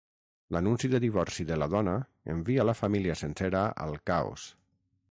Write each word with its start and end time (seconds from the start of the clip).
L'anunci 0.55 0.89
de 0.93 1.01
divorci 1.03 1.45
de 1.51 1.59
la 1.63 1.67
dona 1.75 1.93
envia 2.35 2.67
la 2.71 2.77
família 2.81 3.21
sencera 3.25 3.65
al 3.87 3.97
caos. 4.13 4.53